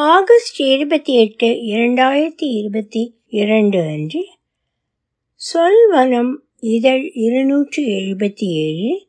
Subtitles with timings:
[0.00, 4.26] August இருபத்தி எட்டு இரண்டாயிரத்தி இருபத்தி இரண்டு அன்று
[5.54, 9.06] சொல்வனம் இதழ் இருநூற்றி எழுபத்தி ஏழு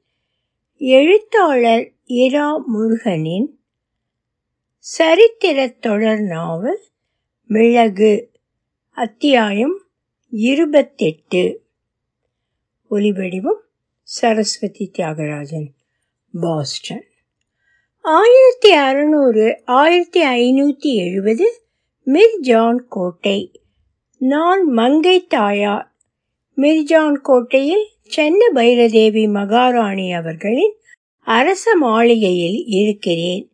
[0.77, 3.59] எழுத்தாளர் இரா முருகனின்
[4.97, 6.81] சரித்திரத் தொடர் நாவல்
[7.47, 8.31] மிளகு
[8.89, 9.81] அத்தியாயம்
[10.29, 11.65] இருபத்தெட்டு.
[12.91, 13.61] ஒலிவடிவம்
[14.01, 15.67] சரஸ்வதி தியாகராஜன்
[16.41, 17.08] பாஸ்டன்.
[18.01, 21.61] ஆயிரத்தி அறுநூறு ஆயிரத்தி ஐநூற்றி எழுபது
[22.07, 23.61] மிர்ஜான் கோட்டை
[24.17, 25.95] நான் மங்கை தாயார்.
[26.57, 30.73] மிர்ஜான் கோட்டையில் சென்ன பைரதேவி மகாராணி அவர்களின்
[31.19, 33.51] அரச மாளிகையில் இருக்கிறேன்.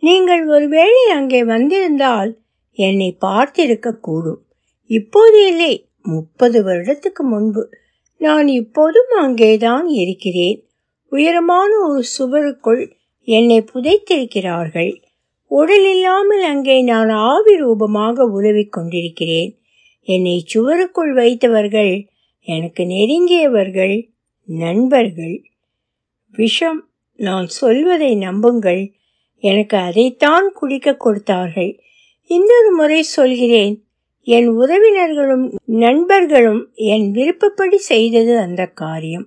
[0.00, 2.38] நீங்கள் ஒருவேளை அங்கே வந்திருந்தால்
[2.72, 4.42] என்னை பார்த்திருக்க கூடும்.
[4.86, 7.70] இப்போது இல்லை முப்பது வருடத்துக்கு முன்பு.
[8.18, 10.68] நான் இப்போதும் அங்கேதான் இருக்கிறேன்.
[11.08, 12.84] உயரமான ஒரு சுவருக்குள்
[13.26, 15.02] என்னை புதைத்திருக்கிறார்கள்.
[15.50, 19.58] உடல் இல்லாமல் அங்கே நான் ஆவி ரூபமாக உதவிக் கொண்டிருக்கிறேன்.
[20.02, 22.06] என்னை சுவருக்குள் வைத்தவர்கள்
[22.40, 23.96] எனக்கு நெருங்கியவர்கள்
[24.46, 25.36] நண்பர்கள்.
[26.32, 28.92] விஷம் நான் சொல்வதை நம்புங்கள்.
[29.42, 31.72] எனக்கு அதைத்தான் குடிக்க கொடுத்தார்கள்.
[32.30, 33.74] இன்னொரு முறை சொல்கிறேன்
[34.26, 39.26] என் உறவினர்களும் நண்பர்களும் என் விருப்பப்படி செய்தது அந்த காரியம்.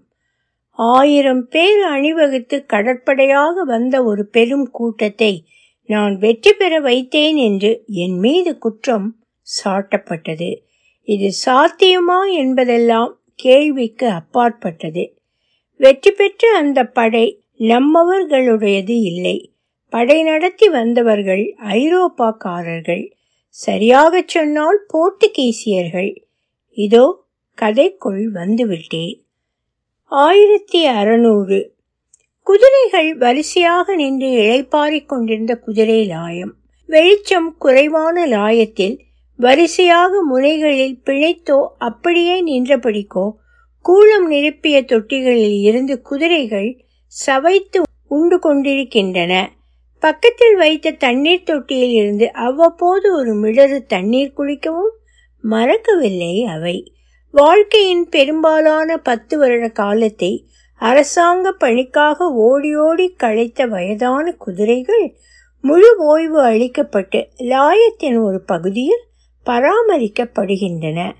[0.79, 5.45] ஆயிரம் பேர் அணிவகுத்து கடற்படையாக வந்த ஒரு பெரும் கூட்டத்தை
[5.85, 9.15] நான் வெற்றி பெற வைத்தேன் என்று என் மீது குற்றம்
[9.63, 10.49] சாட்டப்பட்டது.
[11.03, 15.03] இது சாத்தியமா என்பதெல்லாம் கேள்விக்கு அப்பாற்பட்டது.
[15.75, 19.53] வெற்றி பெற்ற அந்த படை நம்மவர்களுடையது இல்லை.
[19.89, 23.11] படை நடத்தி வந்தவர்கள் ஐரோப்பாக்காரர்கள்.
[23.47, 26.11] சரியாகச் சொன்னால் போர்த்துகீசியர்கள்.
[26.77, 27.05] இதோ
[27.61, 29.15] கதைக்குள் வந்துவிட்டேன்.
[30.11, 31.73] ஆயிரத்தி அறுநூறு.
[32.43, 36.51] குதிரைகள் வரிசையாக நின்று இழைப்பாரிக் கொண்டிருந்த குதிரை லாயம்.
[36.85, 38.99] வெளிச்சம் குறைவான லாயத்தில்
[39.35, 43.31] வரிசையாக முனைகளில் பிழைத்தோ அப்படியே நின்றபடிக்கோ
[43.85, 49.51] கூளம் நிரப்பிய தொட்டிகளில் இருந்து குதிரைகள் சவைத்து உண்டு கொண்டிருக்கின்றன.
[49.99, 54.95] பக்கத்தில் வைத்த தண்ணீர் தொட்டியில் இருந்து அவ்வப்போது ஒரு மிடறு தண்ணீர் குடிக்கவும்
[55.41, 56.93] மறக்கவில்லை அவை.
[57.31, 65.17] வாழ்க்கையின் பெரும்பாலான பத்து வருட காலத்தை அரசாங்க பணிக்காக ஓடி ஓடி களைத்த வயதான குதிரைகள்
[65.61, 69.05] முழு ஓய்வு அளிக்கப்பட்டு லாயத்தின் ஒரு பகுதியில்
[69.45, 71.11] பராமரிக்கப்படுகின்றன.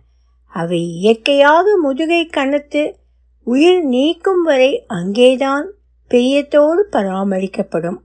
[0.48, 2.96] அவை இயற்கையாக முதுகை கனத்து
[3.44, 5.74] உயிர் நீக்கும் வரை அங்கேதான்
[6.12, 8.00] பிரியத்தோடு பராமரிக்கப்படும்.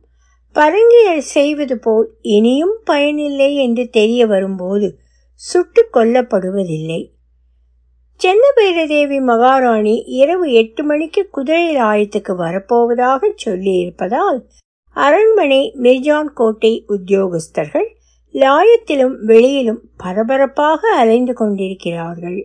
[0.53, 4.98] பரங்கியல் செய்வது போல் இனியும் பயனில்லை என்று தெரிய வரும்போது
[5.34, 7.13] சுட்டு கொல்லப்படுவதில்லை.
[8.25, 14.39] சென்னபைரதேவி மகாராணி இரவு எட்டு மணிக்கு குதிரை ஆயத்துக்கு வரப்போவதாக சொல்லியிருப்பதால்
[14.97, 17.89] அரண்மனை மிர்ஜான் கோட்டை உத்தியோகஸ்தர்கள்
[18.35, 22.39] லாயத்திலும் வெளியிலும் பரபரப்பாக அலைந்து கொண்டிருக்கிறார்கள்.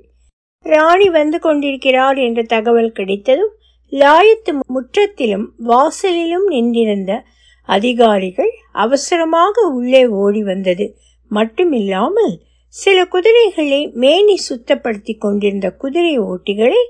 [0.66, 3.54] ராணி வந்து கொண்டிருக்கிறார் என்ற தகவல் கிடைத்ததும்
[3.92, 7.24] லாயத்து முற்றத்திலும் வாசலிலும் நின்றிருந்த
[7.70, 10.88] அதிகாரிகள் அவசரமாக உள்ளே ஓடி வந்தது.
[11.32, 12.36] மட்டுமில்லாமல்
[12.76, 16.82] சில குதிரைகளை மேனி சுத்தப்படுத்தி கொண்டிருந்த குதிரை ஓட்டிகளை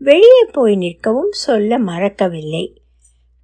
[0.00, 2.64] வெளியே போய் நிற்கவும் சொல்ல மறக்கவில்லை.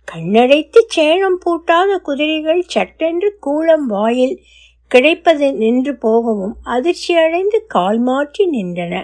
[0.08, 4.40] கண்ணடைத்து சேணம் பூட்டாத குதிரைகள் சட்டென்று கூளம் வாயில்
[4.88, 8.94] கிடைப்பது நின்று போகவும் அதிர்ச்சியடைந்து கால் மாற்றி நின்றன.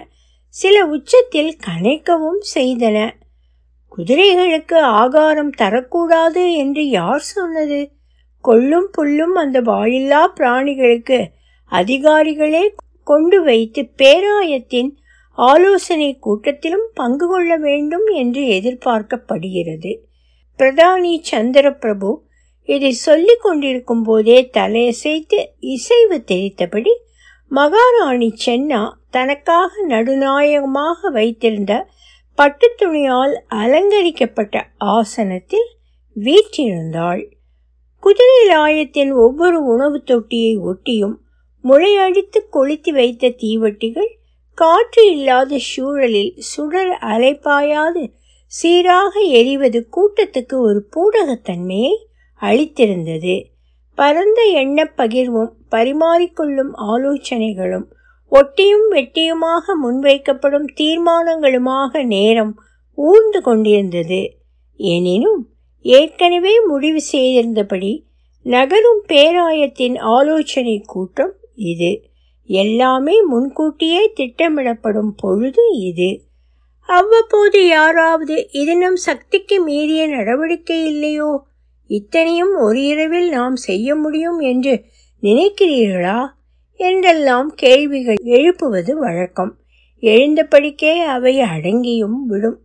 [0.47, 2.97] சில உச்சத்தில் கனைக்கவும் செய்தன.
[3.97, 7.91] குதிரைகளுக்கு ஆகாரம் தரக்கூடாது என்று யார் சொன்னது?
[8.41, 11.19] கொள்ளும் புல்லும் அந்த வாயில்லா பிராணிகளுக்கு
[11.71, 12.63] அதிகாரிகளே
[13.03, 14.89] கொண்டு வைத்து பேராயத்தின்
[15.37, 19.91] ஆலோசனை கூட்டத்திலும் பங்கு கொள்ள வேண்டும் என்று எதிர்பார்க்கப்படுகிறது.
[20.59, 22.11] பிரதானி சந்திரபிரபு
[22.67, 26.91] இதை சொல்லிக் கொண்டிருக்கும் போதே தலையசைத்து இசைவு தெரித்தபடி
[27.51, 31.73] மகாராணி சென்னா தனக்காக நடுநாயகமாக வைத்திருந்த
[32.37, 35.67] பட்டு துணியால் அலங்கரிக்கப்பட்ட ஆசனத்தில்
[36.15, 37.23] வீற்றிருந்தாள்.
[38.03, 41.17] குதிரை லாயத்தின் ஒவ்வொரு உணவு தொட்டியை ஒட்டியும்
[41.63, 44.19] முளையடித்து கொளுத்தி வைத்த தீவட்டிகள்
[44.53, 48.11] காற்று இல்லாத சூழலில் சுடர் அலைப்பாயாது
[48.47, 51.95] சீராக எரிவது கூட்டத்துக்கு ஒரு பூடகத்தன்மையை
[52.41, 53.45] அளித்திருந்தது.
[53.95, 57.85] பரந்த எண்ணப் பகிர்வும் பரிமாறிக்கொள்ளும் ஆலோசனைகளும்
[58.31, 62.61] ஒட்டியும் வெட்டியுமாக முன்வைக்கப்படும் தீர்மானங்களுமாக நேரம்
[62.93, 64.37] ஊர்ந்து கொண்டிருந்தது.
[64.75, 65.49] எனினும்
[65.81, 68.03] ஏற்கனவே முடிவு செய்திருந்தபடி
[68.43, 72.09] நகரும் பேராயத்தின் ஆலோசனை கூட்டம் இது
[72.45, 76.21] எல்லாமே முன்கூட்டியே திட்டமிடப்படும் பொழுது இது.
[76.79, 81.45] அவ்வப்போது யாராவது இது நம் சக்திக்கு மீறிய நடவடிக்கை இல்லையோ?
[81.87, 84.83] இத்தனையும் ஒரு இரவில் நாம் செய்ய முடியும் என்று
[85.23, 86.27] நினைக்கிறீர்களா?
[86.75, 89.57] என்றெல்லாம் கேள்விகள் எழுப்புவது வழக்கம்.
[90.01, 92.61] எழுந்தபடிக்கே அவை அடங்கியும் விடும்.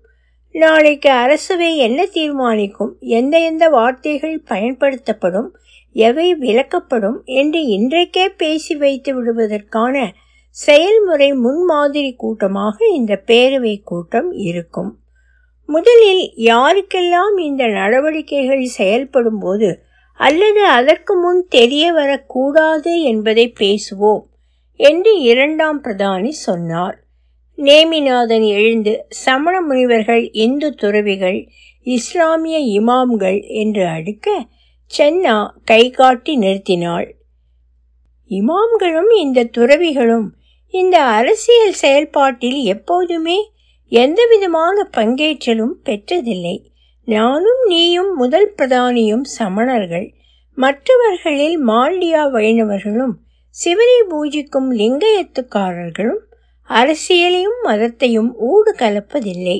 [0.50, 2.96] நாளைக்கு அரசவை என்ன தீர்மானிக்கும்?
[3.00, 5.56] எந்த எந்த வார்த்தைகள் பயன்படுத்தப்படும்?
[5.98, 9.96] எவை விளக்கப்படும் என்று இன்றைக்கே பேசி வைத்து விடுவதற்கான
[10.56, 14.90] செயல்முறை முன்மாதிரி கூட்டமாக இந்த பேரவை கூட்டம் இருக்கும்.
[15.68, 19.70] முதலில் யாருக்கெல்லாம் இந்த நடவடிக்கைகள் செயல்படும் போது
[20.20, 24.22] அல்லது அதற்கு முன் தெரிய வரக்கூடாது என்பதை பேசுவோம்
[24.80, 26.96] என்று இரண்டாம் பிரதானி சொன்னார்.
[27.58, 31.38] நேமிநாதன் எழுந்து சமண முனிவர்கள் இந்து துறவிகள்
[31.86, 34.28] இஸ்லாமிய இமாம்கள் என்று அடுக்க
[34.98, 37.12] சென்னா கை காட்டி நிறுத்தினாள்.
[38.28, 40.28] இமாம்களும் இந்த துறவிகளும்
[40.68, 43.50] இந்த அரசியல் செயல்பாட்டில் எப்போதுமே
[43.88, 46.56] எந்தவிதமான பங்கேற்றலும் பெற்றதில்லை.
[47.04, 50.14] நானும் நீயும் முதல் பிரதானியும் சமணர்கள்.
[50.54, 53.12] மற்றவர்களில் மாண்டியா வைணவர்களும்
[53.48, 56.22] சிவனை பூஜிக்கும் லிங்கயத்துக்காரர்களும்
[56.68, 59.58] அரசியலையும் மதத்தையும் ஊடு கலப்பதில்லை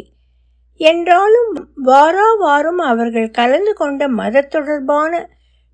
[0.81, 5.12] என்றாலும் வாரா வாரம் அவர்கள் கலந்து கொண்ட மத தொடர்பான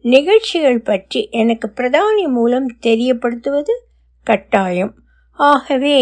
[0.04, 3.74] நிகழ்ச்சிகள் பற்றி எனக்கு பிரதானி மூலம் தெரியப்படுத்துவது
[4.26, 4.94] கட்டாயம்.
[5.38, 5.98] ஆகவே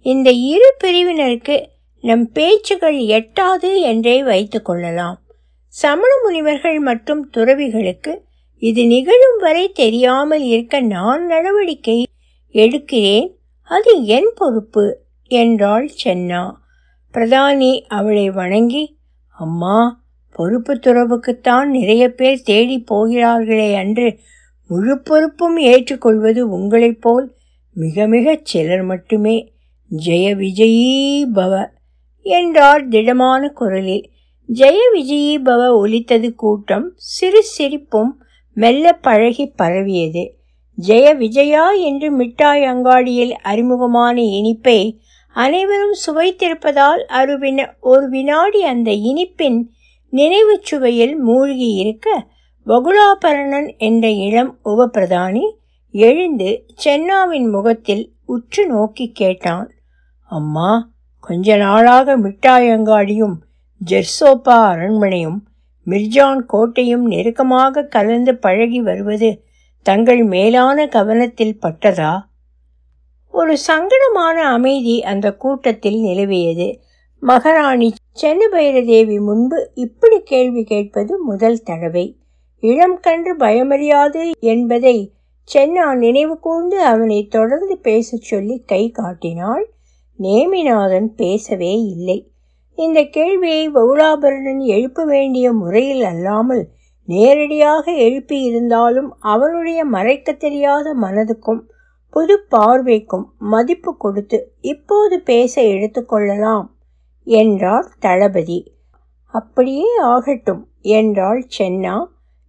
[0.00, 1.56] இந்த இரு பிரிவினருக்கு
[2.04, 5.18] நம் பேச்சுகள் எட்டாது என்றே வைத்துக் கொள்ளலாம்.
[5.66, 8.12] சமண முனிவர்கள் மற்றும் துறவிகளுக்கு
[8.62, 12.06] இது நிகழும் வரை தெரியாமல் இருக்க நான் நடவடிக்கை
[12.54, 13.28] எடுக்கிறேன்.
[13.68, 14.84] அது என் பொறுப்பு
[15.30, 16.42] என்றாள் சென்னா.
[17.14, 18.98] பிரதானி அவளை வணங்கி
[19.38, 24.18] அம்மா பொறுப்பு துறவுக்குத்தான் நிறைய பேர் தேடி போகிறார்களே அன்று
[24.68, 27.34] முழு பொறுப்பும் ஏற்றுக்கொள்வது உங்களைப் போல்
[27.74, 29.52] மிக மிகச் சிலர் மட்டுமே.
[30.04, 31.68] ஜெய விஜயீ பவ
[32.22, 34.10] என்றார் திடமான குரலில்.
[34.52, 38.22] ஜெய விஜயீ பவ ஒலித்தது கூட்டம் சிறு சிரிப்பும்
[38.54, 40.38] மெல்ல பழகி பரவியது.
[40.86, 41.70] ஜெய விஜயா?
[41.70, 45.00] என்று மிட்டாய் அங்காடியில் அறிமுகமான இனிப்பை
[45.34, 49.62] அனைவரும் சுவைத்திருப்பதால் அருவின ஒரு வினாடி அந்த இனிப்பின்
[50.10, 52.26] நினைவுச் சுவையில் மூழ்கி இருக்க
[52.66, 55.44] வகுலாபரணன் என்ற இளம் உபபிரதானி
[55.90, 59.70] எழுந்து சென்னாவின் முகத்தில் உற்று நோக்கி கேட்டான்.
[60.24, 60.90] அம்மா
[61.20, 63.34] கொஞ்ச நாளாக மிட்டாயங்காடியும்
[63.90, 65.38] ஜெர்சோப்பா அரண்மனையும்
[65.86, 69.44] மிர்ஜான் கோட்டையும் நெருக்கமாக கலந்து பழகி வருவது
[69.82, 72.12] தங்கள் மேலான கவனத்தில் பட்டதா?
[73.32, 76.66] ஒரு சங்கடமான அமைதி அந்த கூட்டத்தில் நிலவியது.
[77.22, 77.88] மகாராணி
[78.22, 82.04] சென்னபைரதேவி முன்பு இப்படி கேள்வி கேட்பது முதல் தடவை.
[82.62, 84.96] இளம் கன்று பயமறியாது என்பதை
[85.48, 89.64] சென்னா நினைவு கூர்ந்து அவனை தொடர்ந்து பேசச் சொல்லி கை காட்டினாள்.
[90.18, 92.18] நேமிநாதன் பேசவே இல்லை.
[92.78, 96.64] இந்த கேள்வியை பவுலாபரணன் எழுப்ப வேண்டிய முறையில் அல்லாமல்
[97.08, 101.62] நேரடியாக எழுப்பியிருந்தாலும் அவனுடைய மறைக்க தெரியாத மனதுக்கும்
[102.14, 106.66] புது பார்வைக்கும் மதிப்பு கொடுத்து இப்போது பேச எடுத்துக்கொள்ளலாம்
[107.26, 108.58] என்றார் தளபதி.
[109.34, 111.94] அப்படியே ஆகட்டும் என்றாள் சென்னா.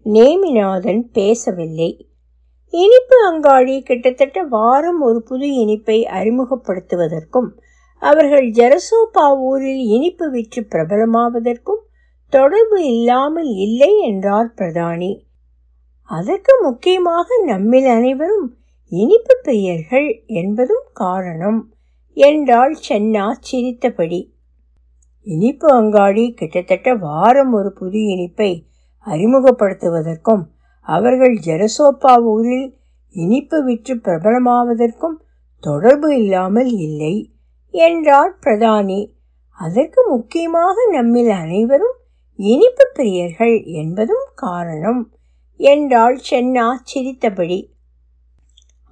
[0.06, 1.92] நேமிநாதன் பேசவில்லை.
[2.74, 7.50] இனிப்பு அங்காடி கிட்டத்தட்ட வாரம் ஒரு புது இனிப்பை அறிமுகப்படுத்துவதற்கும்
[8.02, 11.84] அவர்கள் ஜெரசோபா ஊரில் இனிப்பு விற்று பிரபலமாவதற்கும்
[12.34, 15.12] தொடர்பு இல்லாமல் இல்லை என்றார் பிரதானி.
[16.10, 18.48] அதற்கு முக்கியமாக நம்மில் அனைவரும்
[18.94, 21.74] இனிப்பு பிரியர்கள் என்பதும் காரணம்
[22.14, 24.34] என்றாள் சென்னா சிரித்தபடி.
[25.22, 28.66] இனிப்பு அங்காடி கிட்டத்தட்ட வாரம் ஒரு புது இனிப்பை
[29.06, 30.44] அறிமுகப்படுத்துவதற்கும்
[30.82, 32.78] அவர்கள் ஜெரசோப்பா ஊரில்
[33.10, 35.18] இனிப்பு விற்று பிரபலமாவதற்கும்
[35.60, 37.34] தொடர்பு இல்லாமல் இல்லை
[37.72, 39.02] என்றார் பிரதானி.
[39.52, 41.98] அதற்கு முக்கியமாக நம்மில் அனைவரும்
[42.36, 45.14] இனிப்பு பிரியர்கள் என்பதும் காரணம்
[45.56, 47.73] என்றாள் சென்னா சிரித்தபடி.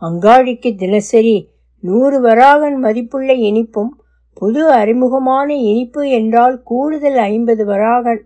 [0.01, 1.49] அங்காடிக்கு தினசரி
[1.83, 3.91] நூறு வராகன் மதிப்புள்ள இனிப்பும்
[4.33, 8.21] புது அறிமுகமான இனிப்பு என்றால் கூடுதல் ஐம்பது வராகன்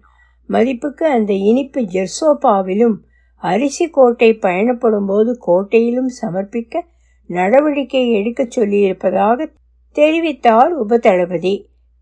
[0.49, 2.95] மதிப்புக்கு அந்த இனிப்பு ஜெர்சோபாவிலும்
[3.43, 6.81] அரிசி கோட்டை பயணப்படும் போது கோட்டையிலும் சமர்ப்பிக்க
[7.29, 9.47] நடவடிக்கை எடுக்கச் சொல்லியிருப்பதாக
[9.95, 11.53] தெரிவித்தார் உபதளபதி.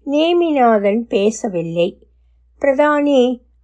[0.05, 1.87] நேமிநாதன் பேசவில்லை.
[2.61, 3.19] பிரதானி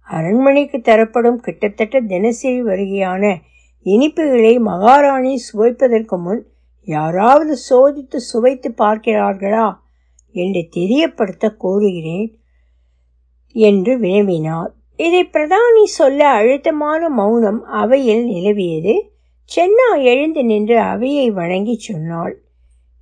[0.08, 3.24] அரண்மனைக்கு தரப்படும் கிட்டத்தட்ட தினசரி வருகையான
[3.84, 6.46] இனிப்புகளை மகாராணி சுவைப்பதற்கு முன்
[6.84, 9.76] யாராவது சோதித்து சுவைத்து பார்க்கிறார்களா
[10.32, 12.38] என்று தெரியப்படுத்த கோருகிறேன்
[13.52, 14.70] என்று வினவினார்.
[14.96, 18.94] இதை பிரதானி சொல்ல அழுத்தமான மௌனம் அவையில் நிலவியது.
[19.56, 22.42] சென்னா எழுந்து நின்று அவையை வணங்கி சொன்னாள்.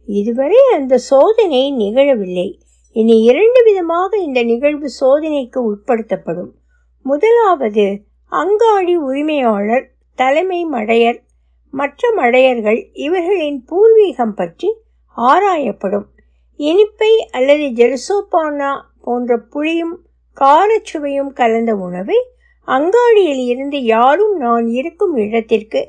[0.04, 2.60] இதுவரை அந்த சோதனை நிகழவில்லை.
[2.92, 6.50] இனி இரண்டு விதமாக இந்த நிகழ்வு சோதனைக்கு உட்படுத்தப்படும்.
[7.02, 11.18] முதலாவது அங்காடி உரிமையாளர் தலைமை மடையர்
[11.74, 14.68] மற்ற மடையர்கள் இவர்களின் பூர்வீகம் பற்றி
[15.16, 16.06] ஆராயப்படும்.
[16.60, 18.70] இனிப்பை அல்லது ஜெருசோபானா
[19.00, 19.96] போன்ற புளியும்
[20.36, 22.18] காரச்சுவையும் கலந்த உணவை
[22.68, 25.80] அங்காடியில் இருந்து யாரும் நான் இருக்கும் இடத்திற்கு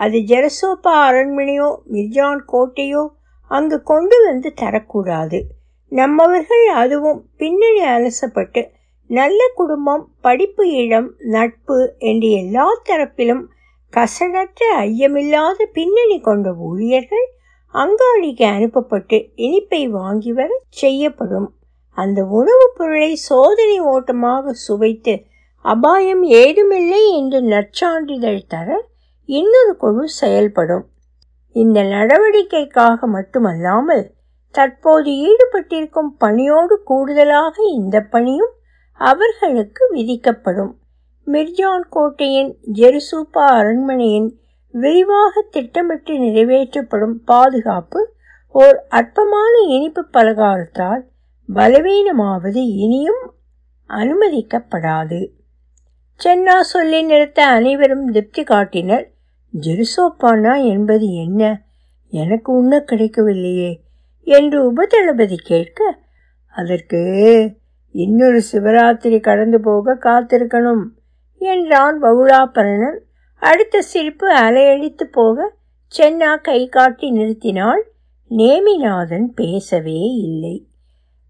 [0.00, 3.04] அது ஜெரசோப்பா அரண்மனையோ மிர்ஜான் கோட்டையோ
[3.50, 5.38] அங்கு கொண்டு வந்து தரக்கூடாது.
[5.92, 8.62] நம்மவர்கள் அதுவும் பின்னணி அலசப்பட்டு
[9.10, 11.78] நல்ல குடும்பம் படிப்பு இடம் நட்பு
[12.10, 13.44] என்று எல்லா தரப்பிலும்
[13.92, 17.26] கசடற்ற ஐயமில்லாத பின்னணி கொண்ட ஊழியர்கள்
[17.74, 21.54] அங்காடிக்கு அனுப்பப்பட்டு இனிப்பை வாங்கி வர செய்யப்படும்.
[21.90, 25.24] அந்த உணவுப் பொருளை சோதனை ஓட்டமாக சுவைத்து
[25.64, 28.88] அபாயம் ஏதுமில்லை என்று நற்சான்றிதழ் தர
[29.24, 30.84] இன்னொரு குழு செயல்படும்.
[31.52, 34.14] இந்த நடவடிக்கைக்காக மட்டுமல்லாமல்
[34.50, 38.52] தற்போது ஈடுபட்டிருக்கும் பணியோடு கூடுதலாக இந்த பணியும்
[39.00, 40.78] அவர்களுக்கு விதிக்கப்படும்.
[41.32, 44.38] மிர்ஜான் கோட்டையின் ஜெருசூப்பா அரண்மனையின்
[44.72, 48.14] விரிவாக திட்டமிட்டு நிறைவேற்றப்படும் பாதுகாப்பு
[48.48, 51.02] ஓர் அற்பமான இனிப்பு பலகாரத்தால்
[51.54, 53.34] பலவீனமாவது இனியும்
[53.88, 55.28] அனுமதிக்கப்படாது.
[56.24, 59.10] சென்னா சொல்லி நிறுத்த அனைவரும் திருப்தி காட்டினர்.
[59.60, 61.62] ஜெருசோப்பானா என்பது என்ன?
[62.08, 63.82] எனக்கு உண்ண கிடைக்கவில்லையே
[64.22, 65.98] என்று உபதளபதி கேட்க
[66.48, 67.00] அதற்கு
[67.90, 70.84] இன்னொரு சிவராத்திரி கடந்து போக காத்திருக்கணும்.
[71.38, 72.98] என்றான் பவுலாபரணன்
[73.34, 75.56] அடுத்த சிரிப்பு அலையடித்து போக
[75.98, 77.80] சென்னா கை காட்டி நிறுத்தினாள்.
[78.30, 80.66] நேமிநாதன் பேசவே இல்லை.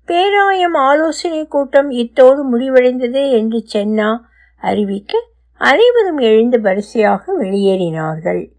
[0.04, 4.18] பேராயம் ஆலோசனை கூட்டம் இத்தோடு முடிவடைந்தது என்று சென்னா
[4.56, 8.50] அறிவிக்க அனைவரும் எழுந்து வரிசையாக வெளியேறினார்கள்.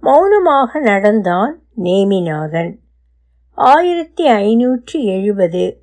[0.00, 2.76] மௌனமாக நடந்தான் நேமிநாதன்.
[3.52, 5.82] ஆயிரத்தி ஐநூற்றி எழுபது.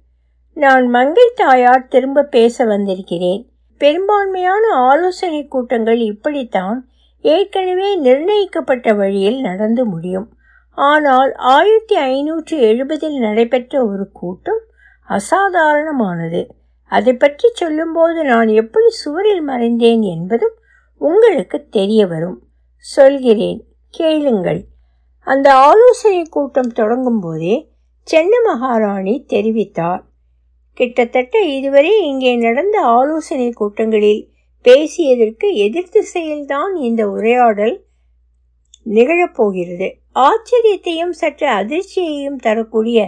[0.54, 3.50] நான் மங்கை தாயார் திரும்ப பேச வந்திருக்கிறேன்.
[3.78, 6.90] பெரும்பான்மையான ஆலோசனை கூட்டங்கள் இப்படித்தான்
[7.22, 10.30] ஏற்கனவே நிர்ணயிக்கப்பட்ட வழியில் நடந்து முடியும்.
[10.72, 14.62] ஆனால் ஆயிரத்தி ஐநூற்றி எழுபதில் நடைபெற்ற ஒரு கூட்டம்
[15.10, 16.48] அசாதாரணமானது.
[16.88, 20.56] அதை பற்றி சொல்லும்போது நான் எப்படி சுவரில் மறைந்தேன் என்பதும்
[20.98, 22.40] உங்களுக்கு தெரிய வரும்.
[22.78, 23.66] சொல்கிறேன்.
[23.90, 24.64] கேளுங்கள்.
[25.20, 27.72] அந்த ஆலோசனை கூட்டம் தொடங்கும் போதே
[28.12, 30.02] சென்ன மகாராணி தெரிவித்தார்.
[30.78, 34.24] கிட்டத்தட்ட இதுவரை இங்கே நடந்த ஆலோசனை கூட்டங்களில்
[34.66, 37.76] பேசியதற்கு எதிர் திசையில்தான் இந்த உரையாடல்
[38.86, 39.88] நிகழப்போகிறது.
[40.22, 43.00] ஆச்சரியத்தையும் சற்று அதிர்ச்சியையும் தரக்கூடிய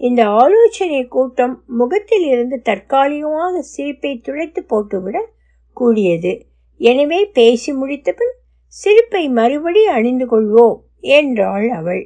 [0.00, 5.16] இந்த ஆலோசனை கூட்டம் முகத்தில் இருந்து தற்காலிகமாக சிரிப்பை துடைத்து போட்டுவிட
[5.76, 6.32] கூடியது.
[6.80, 8.34] எனவே பேசி முடித்தபின்
[8.72, 10.78] சிரிப்பை மறுபடி அணிந்து கொள்வோம்
[11.14, 12.02] என்றாள் அவள்.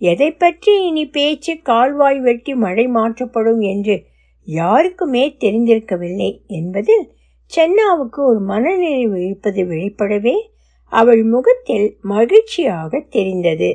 [0.00, 3.96] எதை பற்றி இனி பேச்சு கால்வாய் வெட்டி மழை மாற்றப்படும் என்று
[4.46, 7.06] யாருக்குமே தெரிந்திருக்கவில்லை என்பதில்
[7.52, 10.36] சென்னாவுக்கு ஒரு மனநிறைவு இருப்பது வெளிப்படவே
[10.92, 13.70] அவள் முகத்தில் மகிழ்ச்சியாக தெரிந்தது.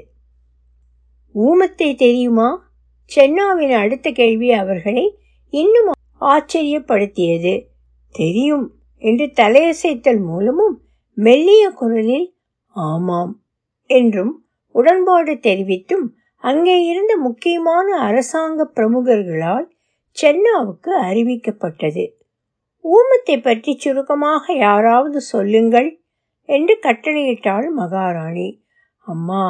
[1.35, 2.49] ஊமத்தை தெரியுமா?
[3.11, 5.05] சென்னாவின் அடுத்த கேள்வி அவர்களை
[5.53, 5.89] இன்னும்
[6.21, 7.53] ஆச்சரியப்படுத்தியது.
[8.15, 8.65] தெரியும்
[9.01, 10.75] என்று தலையசைத்தல் மூலமும்
[11.17, 12.27] மெல்லிய குரலில்
[12.75, 13.33] ஆமாம்
[13.89, 14.33] என்றும்
[14.75, 16.05] உடன்பாடு தெரிவித்தும்
[16.43, 19.67] அங்கே இருந்த முக்கியமான அரசாங்க பிரமுகர்களால்
[20.17, 22.05] சென்னாவுக்கு அறிவிக்கப்பட்டது.
[22.83, 25.89] ஊமத்தை பற்றி சுருக்கமாக யாராவது சொல்லுங்கள்
[26.49, 28.63] என்று கட்டளையிட்டாள் மகாராணி.
[29.05, 29.43] அம்மா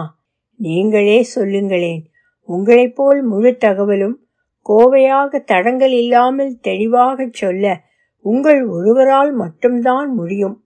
[0.60, 2.04] நீங்களே சொல்லுங்களேன்.
[2.50, 4.18] உங்களைப் போல் முழு தகவலும்
[4.66, 7.66] கோவையாக தடங்கள் இல்லாமல் தெளிவாகச் சொல்ல
[8.26, 10.58] உங்கள் ஒருவரால் மட்டும்தான் முடியும்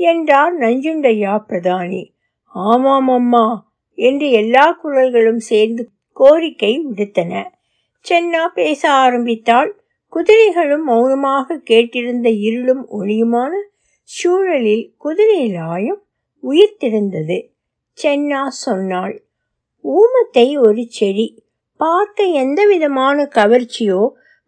[0.00, 2.02] என்றார் நஞ்சுண்டையா பிரதானி.
[2.44, 3.46] ஆமாம் அம்மா
[3.98, 7.32] என்று எல்லா குரல்களும் சேர்ந்து கோரிக்கை விடுத்தன.
[8.04, 9.70] சென்னா பேச ஆரம்பித்தாள்.
[10.12, 13.52] குதிரைகளும் மௌனமாக கேட்டிருந்த இருளும் ஒளியுமான
[14.08, 16.00] சூழலில் குதிரை லாயம்
[16.44, 17.38] உயிர்த்திருந்தது.
[17.98, 19.14] சென்னா சொன்னாள்
[19.84, 21.26] ஊமத்தை ஒரு செடி
[21.80, 24.02] பார்க்க எந்த விதமான கவர்ச்சியோ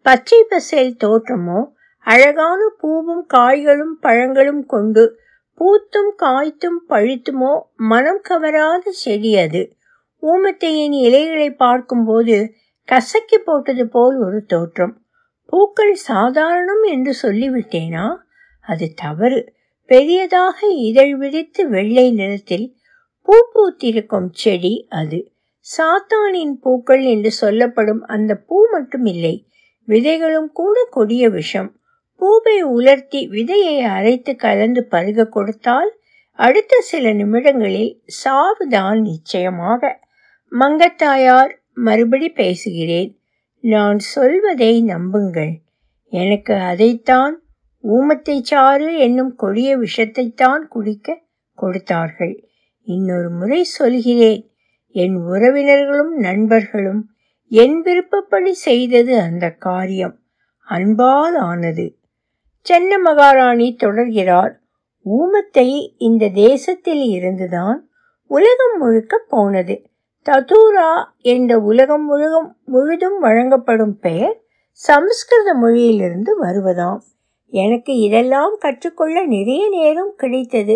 [0.05, 1.59] பச்சை பசேல் தோற்றமோ
[2.07, 5.03] அழகான பூவும் காய்களும் பழங்களும் கொண்டு
[5.59, 7.51] பூத்தும் காய்த்தும் பழுத்துமோ
[7.91, 9.61] மனம் கவராத செடி அது.
[10.23, 12.37] ஊமத்தையின் இலைகளை பார்க்கும்போது
[12.91, 15.01] கசக்கி போட்டது போல் ஒரு தோற்றம்.
[15.45, 18.15] பூக்கள் சாதாரணம் என்று சொல்லிவிட்டேனா?
[18.61, 19.53] அது தவறு.
[19.85, 22.75] பெரியதாக இதழ் விரித்து வெள்ளை நிறத்தில்
[23.21, 25.31] பூ பூத்திருக்கும் செடி அது.
[25.61, 29.47] சாத்தானின் பூக்கள் என்று சொல்லப்படும் அந்த பூ மட்டும் இல்லை
[29.87, 31.79] விதைகளும் கூட கொடிய விஷம்.
[32.15, 35.97] பூவை உலர்த்தி விதையை அரைத்து கலந்து பருக கொடுத்தால்
[36.33, 39.99] அடுத்த சில நிமிடங்களில் சாவுதான் நிச்சயமாக.
[40.51, 43.19] மங்கத்தாயார் மறுபடி பேசுகிறேன்.
[43.61, 45.61] நான் சொல்வதை நம்புங்கள்.
[46.09, 47.43] எனக்கு அதைத்தான்
[47.83, 51.21] ஊமத்தை சாறு என்னும் கொடிய விஷத்தைத்தான் குடிக்க
[51.53, 52.47] கொடுத்தார்கள்.
[52.81, 54.51] இன்னொரு முறை சொல்கிறேன்.
[54.87, 57.09] என் உறவினர்களும் நண்பர்களும்
[57.47, 60.19] என் விருப்பப்படி செய்தது அந்த காரியம்.
[60.69, 61.97] அன்பால் ஆனது.
[62.69, 64.53] சென்ன மகாராணி தொடர்கிறார்.
[65.05, 67.89] ஊமத்தை இந்த தேசத்தில் இருந்துதான்
[68.25, 69.90] உலகம் முழுக்க போனது.
[70.29, 70.89] ததூரா
[71.21, 74.35] என்ற உலகம் முழுதும் முழுதும் வழங்கப்படும் பெயர்
[74.71, 76.99] சமஸ்கிருத மொழியிலிருந்து வருவதாம்.
[77.53, 80.75] எனக்கு இதெல்லாம் கற்றுக்கொள்ள நிறைய நேரம் கிடைத்தது.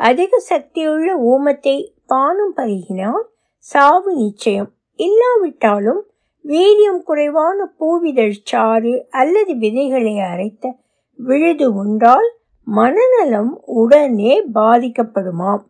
[0.00, 3.26] அதிக சக்தியுள்ள ஊமத்தை பானம் பருகினால்
[3.58, 4.70] சாவு நிச்சயம்.
[4.98, 6.02] இல்லாவிட்டாலும்
[6.44, 10.74] வீரியம் குறைவான பூவிதழ் சாறு அல்லது விதைகளை அரைத்த
[11.16, 12.28] விழுது உண்டால்
[12.66, 15.64] மனநலம் உடனே பாதிக்கப்படுமாம்.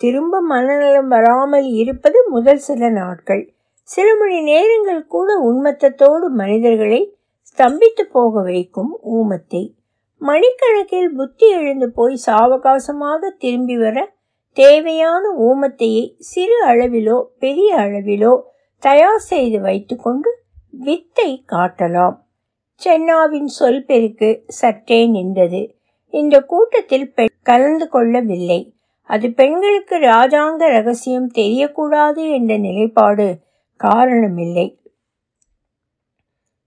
[0.00, 3.54] திரும்ப மனநலம் வராமல் இருப்பது முதல் சில நாட்கள்.
[3.82, 7.00] சில மணி நேரங்கள் கூட உண்மத்தத்தோடு மனிதர்களை
[7.50, 9.62] ஸ்தம்பித்து போக வைக்கும் ஊமத்தை.
[10.20, 14.14] மணிக்கணக்கில் புத்தி எழுந்து போய் சாவகாசமாக திரும்பி வர
[14.52, 18.40] தேவையான ஊமத்தையை சிறு அளவிலோ பெரிய அளவிலோ
[18.78, 20.30] தயார் செய்து வைத்துக்கொண்டு
[20.70, 22.16] வித்தை காட்டலாம்.
[22.80, 25.62] சென்னாவின் சொல் பெருக்கு சற்றே நின்றது.
[26.10, 28.60] இந்த கூட்டத்தில் கலந்து கொள்ளவில்லை.
[29.08, 33.26] அது பெண்களுக்கு ராஜாங்க ரகசியம் தெரியக்கூடாது என்ற நிலைப்பாடு
[33.80, 34.66] காரணமில்லை.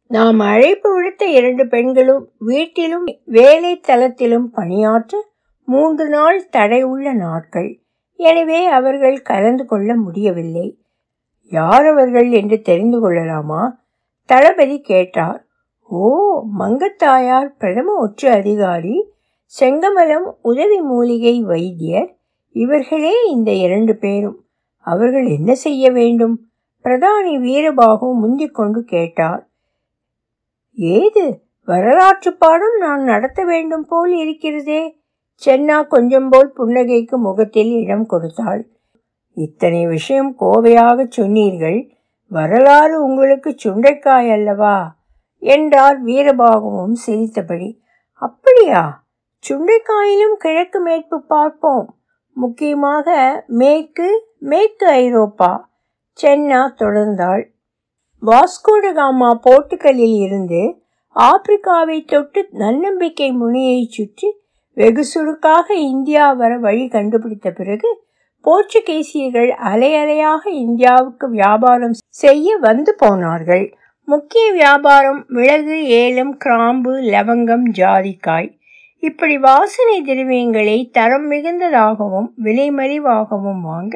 [0.08, 5.22] நாம் அழைப்பு விடுத்த இரண்டு பெண்களும் வீட்டிலும் வேலை தளத்திலும் பணியாற்ற
[5.68, 7.70] மூன்று நாள் தடை உள்ள நாட்கள்.
[8.20, 10.78] எனவே அவர்கள் கலந்து கொள்ள முடியவில்லை.
[11.52, 13.62] யார் அவர்கள் என்று தெரிந்து கொள்ளலாமா?
[14.26, 15.40] தளபதி கேட்டார்.
[15.90, 16.10] ஓ
[16.60, 18.98] மங்கத்தாயார் பிரதம ஒற்று அதிகாரி
[19.54, 22.12] செங்கமலம் உதவி மூலிகை வைத்தியர்
[22.51, 24.46] இவர்களே இந்த இரண்டு பேரும்.
[24.77, 26.50] அவர்கள் என்ன செய்ய வேண்டும்?
[26.84, 29.50] பிரதானி வீரபாகு முந்திக் கொண்டு கேட்டார்.
[30.74, 31.41] ஏது?
[31.65, 35.00] வரலாற்று பாடம் நான் நடத்த வேண்டும் போல் இருக்கிறதே.
[35.46, 38.67] சென்னா கொஞ்சம் போல் புன்னகைக்கு முகத்தில் இடம் கொடுத்தாள்.
[39.34, 41.89] இத்தனை விஷயம் கோவையாக சொன்னீர்கள்.
[42.29, 44.96] வரலாறு உங்களுக்கு சுண்டைக்காய் அல்லவா?
[45.40, 47.81] என்றார் வீரபாகுவும் சிரித்தபடி.
[48.14, 49.03] அப்படியா?
[49.50, 51.96] சுண்டைக்காயிலும் கிழக்கு மேற்பு பார்ப்போம்.
[52.33, 53.07] முக்கியமாக
[53.48, 55.70] மேற்கு மேற்கு ஐரோப்பா.
[56.20, 57.44] சென்னா தொடர்ந்தாள்.
[58.22, 60.61] வாஸ்கோடகாமா போர்ட்டுகளில் இருந்து
[61.15, 64.29] ஆப்பிரிக்காவை தொட்டு நன்னம்பிக்கை முனையைச் சுற்றி
[64.74, 67.89] வெகு சுருக்காக இந்தியா வர வழி கண்டுபிடித்த பிறகு
[68.46, 73.65] போர்ச்சுகீசியர்கள் அலை அலையாக இந்தியாவுக்கு வியாபாரம் செய்ய வந்து போனார்கள்.
[74.07, 78.50] முக்கிய வியாபாரம் மிளகு ஏலம் கிராம்பு லவங்கம் ஜாதிக்காய்.
[79.03, 83.96] இப்படி வாசனை திரவியங்களை தரம் மிகுந்ததாகவும் விலை மலிவாகவும் வாங்க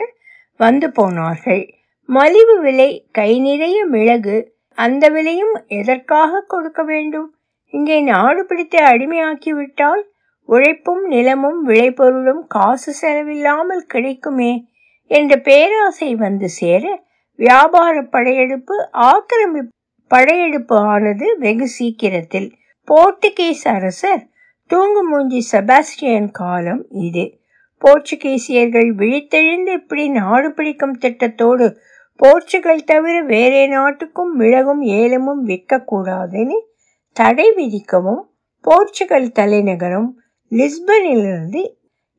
[0.60, 1.64] வந்து போனார்கள்.
[2.10, 4.38] மலிவு விலை கை நிறைய மிளகு
[4.78, 7.30] அந்த விலையும் எதற்காக கொடுக்க வேண்டும்?
[7.74, 10.04] இங்கே நாடு பிடித்து அடிமையாக்கிவிட்டால்
[10.50, 14.52] உழைப்பும் நிலமும் விளைபொருளும் காசு செலவில்லாமல் கிடைக்குமே
[15.12, 16.84] என்ற பேராசை வந்து சேர
[17.40, 18.76] வியாபார படையெடுப்பு
[19.10, 19.74] ஆக்கிரமிப்பு
[20.12, 22.50] படையெடுப்பு ஆனது வெகு சீக்கிரத்தில்.
[22.88, 24.24] போர்த்துகீஸ் அரசர்
[24.70, 27.40] தூங்குமூஞ்சி செபாஸ்டியன் காலம் இது.
[27.82, 31.78] போர்ச்சுகீசியர்கள் விழித்தெழுந்து இப்படி நாடு பிடிக்கும் திட்டத்தோடு
[32.18, 36.58] போர்ச்சுகல் தவிர வேறே நாட்டுக்கும் மிளகும் ஏலமும் விற்கக்கூடாதுன்னு
[37.12, 38.24] தடை விதிக்கவும்
[38.62, 40.20] போர்ச்சுகல் தலைநகரம்
[40.52, 41.64] லிஸ்பனிலிருந்து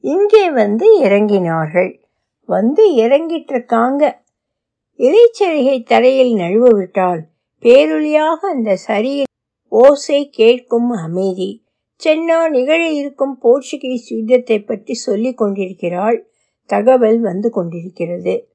[0.00, 1.90] இங்கே வந்து இறங்கினார்கள்.
[2.48, 4.02] வந்து இறங்கிட்டு இருக்காங்க
[4.98, 7.22] இலைச்சரிகை தரையில் நழுவ விட்டால்
[7.62, 9.32] பேரொழியாக அந்த சரியின்
[9.68, 11.65] ஓசை கேட்கும் அமைதி.
[12.04, 16.26] சென்னா நிகழ இருக்கும் போர்ச்சுகீஸ் யுத்தத்தை பற்றி சொல்லிக் கொண்டிருக்கிறாள்.
[16.66, 18.48] தகவல் வந்து கொண்டிருக்கிறது.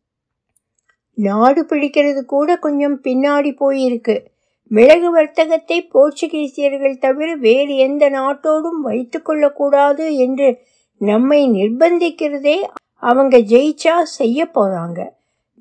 [1.13, 4.25] நாடு பிடிக்கிறது கூட கொஞ்சம் பின்னாடி போயிருக்கு.
[4.67, 10.61] மிளகு வர்த்தகத்தை போர்ச்சுகீசியர்கள் தவிர வேறு எந்த நாட்டோடும் வைத்துக்கொள்ளக்கூடாது என்று
[10.97, 12.63] நம்மை நிர்பந்திக்கிறதே
[12.95, 14.99] அவங்க ஜெயிச்சா செய்ய போறாங்க.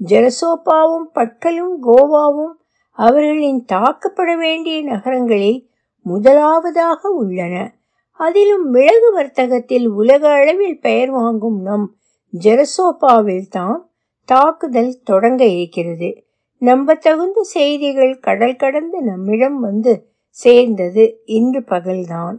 [0.01, 2.55] ஜெரசோப்பாவும் பட்கலும் கோவாவும்
[2.93, 5.70] அவர்களின் தாக்கப்பட வேண்டிய நகரங்களில்
[6.03, 7.75] முதலாவதாக உள்ளன.
[8.13, 11.95] அதிலும் மிளகு வர்த்தகத்தில் உலக அளவில் பெயர் வாங்கும் நம்
[12.43, 13.91] ஜெரசோபாவில் தான்
[14.25, 16.25] தாக்குதல் தொடங்க இருக்கிறது.
[16.59, 22.37] நம்ப தகுந்த செய்திகள் கடல் கடந்து நம்மிடம் வந்து சேர்ந்தது இன்று பகல்தான்.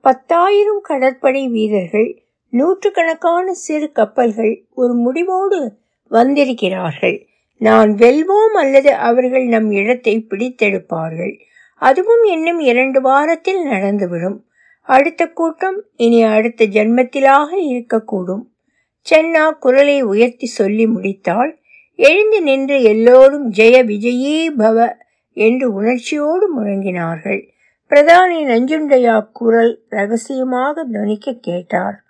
[0.00, 5.72] பத்தாயிரம் கடற்படை வீரர்கள் நூற்றுக்கணக்கான சிறு கப்பல்கள் ஒரு முடிவோடு
[6.08, 7.26] வந்திருக்கிறார்கள்.
[7.58, 11.34] நான் வெல்வோம் அல்லது அவர்கள் நம் இடத்தை பிடித்தெடுப்பார்கள்.
[11.78, 14.40] அதுவும் இன்னும் இரண்டு வாரத்தில் நடந்துவிடும்.
[14.82, 18.44] அடுத்த கூட்டம் இனி அடுத்த ஜென்மத்திலாக இருக்கக்கூடும்.
[19.10, 21.56] சென்னா குரலை உயர்த்தி சொல்லி முடித்தாள்.
[21.94, 24.94] எழுந்து நின்று எல்லோரும் ஜெய விஜயீ பவ
[25.32, 27.48] என்று உணர்ச்சியோடு முழங்கினார்கள்.
[27.90, 32.02] பிரதானி நஞ்சுண்டையா குரல் ரகசியமாக துணிக்க கேட்டார்.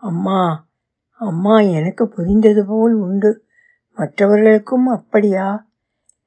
[0.00, 0.70] அம்மா
[1.18, 3.44] அம்மா எனக்கு புரிந்தது போல் உண்டு.
[3.94, 5.66] மற்றவர்களுக்கும் அப்படியா?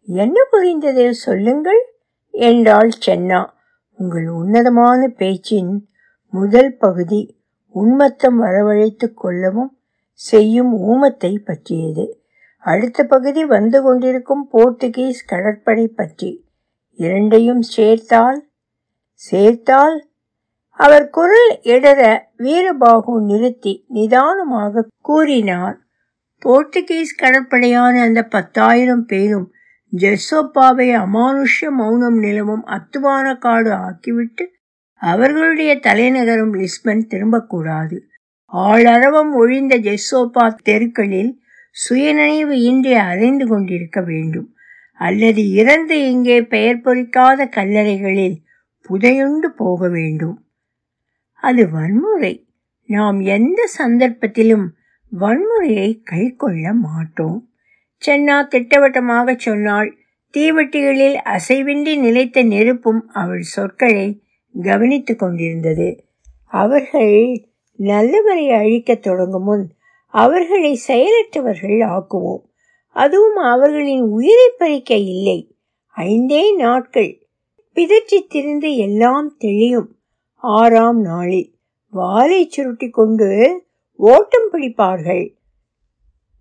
[0.06, 1.14] என்ன புரிந்தது?
[1.14, 1.95] சொல்லுங்கள்.
[2.40, 3.50] என்றாள் சென்னா.
[3.98, 5.90] உங்கள் உன்னதமான பேச்சின்
[6.30, 7.38] முதல் பகுதி
[7.76, 9.78] உண்மத்தம் வரவழைத்து கொள்ளவும்
[10.14, 12.24] செய்யும் ஊமத்தை பற்றியது.
[12.58, 16.46] அடுத்த பகுதி வந்து கொண்டிருக்கும் போர்த்துகீஸ் கடற்படை பற்றி.
[16.96, 18.40] இரண்டையும் சேர்த்தால்?
[19.14, 20.08] சேர்த்தால்?
[20.70, 25.78] அவர் குரல் இடர வீரபாகு நிறுத்தி நிதானமாக கூறினார்.
[26.46, 29.54] போர்த்துகீஸ் கடற்படையான அந்த பத்தாயிரம் பேரும்
[29.94, 34.46] ஜெர்சோப்பாவை அமானுஷ்ய மௌனம் நிலவும் அத்துவான காடு ஆக்கிவிட்டு
[35.02, 38.00] அவர்களுடைய தலைநகரம் லிஸ்பன் திரும்பக்கூடாது.
[38.54, 41.32] ஆளரவம் ஒழிந்த ஜெர்சோப்பா தெருக்களில்
[41.72, 44.50] சுயநினைவு இன்றி அறிந்து கொண்டிருக்க வேண்டும்.
[44.94, 48.38] அல்லது இறந்து இங்கே பெயர் பொறிக்காத கல்லறைகளில்
[48.90, 50.38] புதையுண்டு போக வேண்டும்.
[51.34, 52.34] அது வன்முறை.
[52.88, 54.66] நாம் எந்த சந்தர்ப்பத்திலும்
[55.20, 57.50] வன்முறையை கைக்கொள்ள மாட்டோம்.
[57.98, 59.98] சென்னா திட்டவட்டமாக சொன்னாள்.
[60.38, 64.22] தீவட்டிகளில் அசைவின்றி நிலைத்த நெருப்பும் அவள் சொற்களை
[64.62, 66.04] கவனித்து கொண்டிருந்தது.
[66.46, 69.74] அவர்கள் நல்லவரை அழிக்கத் தொடங்கும் முன்
[70.08, 72.44] அவர்களை செயலற்றவர்கள் ஆக்குவோம்.
[72.90, 75.56] அதுவும் அவர்களின் உயிரை பறிக்க இல்லை.
[75.96, 77.28] ஐந்தே நாட்கள்.
[77.74, 79.96] பிதற்றி திரிந்து எல்லாம் தெளியும்.
[80.36, 81.56] ஆறாம் நாளில்
[81.90, 83.64] வாலை சுருட்டி கொண்டு
[83.96, 85.34] ஓட்டம் பிடிப்பார்கள்.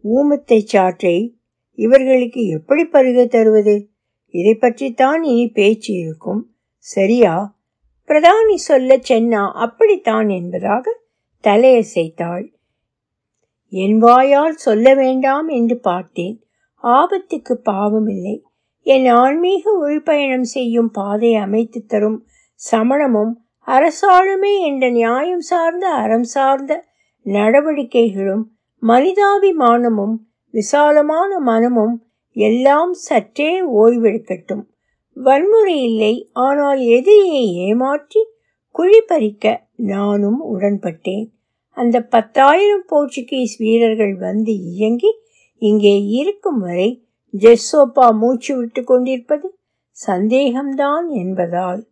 [0.04, 1.42] ஊமத்தை சாற்றை
[1.74, 3.88] இவர்களுக்கு எப்படி பருகை தருவது?
[4.28, 6.54] இதை பற்றித்தான் இனி பேச்சு இருக்கும்.
[6.76, 7.56] சரியா?
[8.06, 11.00] பிரதானி சொல்ல சென்னா அப்படித்தான் என்பதாக
[11.42, 12.52] தலையசைத்தாள்.
[13.68, 16.44] என் வாயால் சொல்ல வேண்டாம் என்று பார்த்தேன்.
[16.82, 18.40] ஆபத்துக்கு பாவமில்லை.
[18.80, 26.84] என் ஆன்மீக உள்பயணம் செய்யும் பாதை அமைத்து தரும் சமணமும் அரசாளுமே என்ற நியாயம் சார்ந்த அறம் சார்ந்த
[27.24, 28.42] நடவடிக்கைகளும்
[28.82, 30.16] மனிதாபிமானமும்
[30.54, 31.96] விசாலமான மனமும்
[32.36, 34.64] எல்லாம் சற்றே ஓய்வெடுக்கட்டும்.
[35.16, 38.22] வன்முறை இல்லை ஆனால் எதிரியை ஏமாற்றி
[38.74, 39.54] குழிப்பறிக்க
[39.92, 41.26] நானும் உடன்பட்டேன்.
[41.76, 45.10] அந்த பத்தாயிரம் போர்ச்சுகீஸ் வீரர்கள் வந்து இயங்கி
[45.62, 46.90] இங்கே இருக்கும் வரை
[47.34, 49.46] ஜெஸ்ஸோப்பா மூச்சு விட்டு கொண்டிருப்பது
[49.96, 51.82] சந்தேகம்தான் என்பதால்.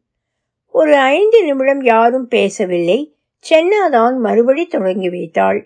[0.74, 2.98] ஒரு ஐந்து நிமிடம் யாரும் பேசவில்லை.
[3.44, 5.60] சென்னாதான் மறுபடி தொடங்கி வைத்தாள்.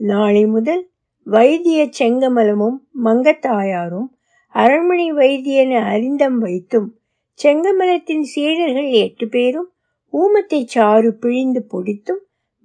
[0.00, 0.84] நாளை முதல்
[1.26, 4.08] வைத்திய செங்கமலமும் மங்கத்தாயாரும்
[4.48, 6.94] அரண்மனை வைத்தியன அறிந்தம் வைத்தும்
[7.34, 9.70] செங்கமலத்தின் சீடர்கள் எட்டு பேரும்
[10.12, 12.22] ஊமத்தை சாறு பிழிந்து பொடித்தும்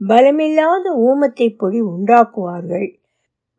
[0.07, 2.99] பலமில்லாத ஊமத்தை பொடி உண்டாக்குவார்கள்.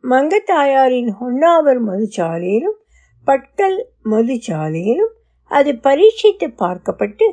[0.02, 2.78] மங்கத்தாயாரின் ஹொன்னாவர் மதுச்சாலையிலும்
[3.26, 5.12] பட்கல் மதுச்சாலையிலும்
[5.44, 7.26] அது பரீட்சித்து பார்க்கப்பட்டு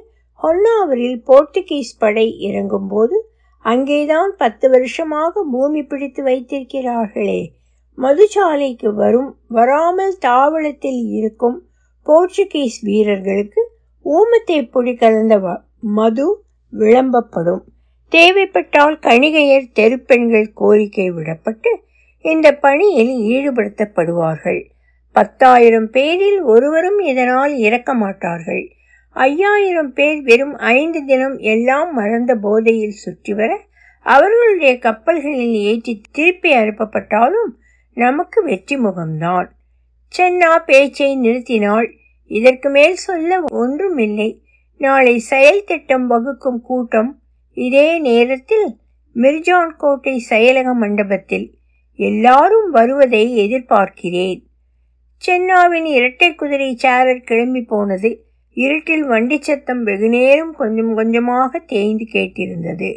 [0.43, 3.17] ஹொன்னாவரில் போர்த்துகீஸ் படை இறங்கும்போது
[3.65, 7.57] அங்கேதான் பத்து வருஷமாக பூமி பிடித்து வைத்திருக்கிறார்களே
[7.99, 11.57] மதுச்சாலைக்கு வரும் வராமல் தாவளத்தில் இருக்கும்
[12.07, 13.61] போர்ச்சுகீஸ் வீரர்களுக்கு
[14.05, 15.35] ஊமத்தை பொடி கலந்த
[15.97, 16.27] மது
[16.73, 17.63] விளம்பப்படும்.
[18.11, 21.71] தேவைப்பட்டால் கணிகையர் தெருப்பெண்கள் கோரிக்கை விடப்பட்டு
[22.25, 24.61] இந்த பணியில் ஈடுபடுத்தப்படுவார்கள்.
[25.15, 28.63] பத்தாயிரம் பேரில் ஒருவரும் இதனால் இறக்க மாட்டார்கள்.
[29.15, 33.51] ஐயாயிரம் பேர் வெறும் ஐந்து தினம் எல்லாம் மறந்த போதையில் சுற்றி வர
[34.05, 37.49] அவர்களுடைய கப்பல்களில் ஏற்றி திருப்பி அனுப்பப்பட்டாலும்
[37.97, 39.47] நமக்கு வெற்றி முகம்தான்
[40.13, 41.87] சென்னா பேச்சை நிறுத்தினாள்
[42.31, 44.29] இதற்கு மேல் சொல்ல ஒன்றுமில்லை.
[44.77, 47.21] நாளை செயல் திட்டம் வகுக்கும் கூட்டம்
[47.57, 48.67] இதே நேரத்தில்
[49.15, 51.47] மிர்ஜான் கோட்டை செயலக மண்டபத்தில்
[51.99, 54.39] எல்லாரும் வருவதை எதிர்பார்க்கிறேன்.
[55.21, 58.11] சென்னாவின் இரட்டை குதிரை சேரர் கிளம்பி போனது
[58.57, 62.91] இருட்டில் வண்டி சத்தம் வெகுநேரம் கொஞ்சம் கொஞ்சமாக தேய்ந்து கேட்டிருந்தது.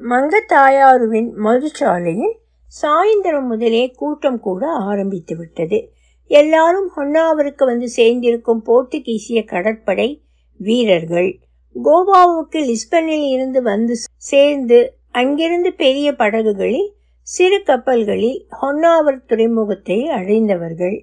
[0.00, 2.36] மங்கத்தாயாருவின் மதுச்சாலையில்
[2.80, 5.92] சாயந்தரம் முதலே கூட்டம் கூட ஆரம்பித்து விட்டது.
[6.26, 10.22] எல்லாரும் ஹொன்னாவருக்கு வந்து சேர்ந்திருக்கும் போர்த்துகீசிய கடற்படை
[10.56, 11.38] வீரர்கள்
[11.76, 14.78] கோவாவுக்கு லிஸ்பனில் இருந்து வந்து சேர்ந்து
[15.10, 20.96] அங்கிருந்து பெரிய படகுகளில் சிறு கப்பல்களில் ஹொன்னாவர் துறைமுகத்தை அடைந்தவர்கள்.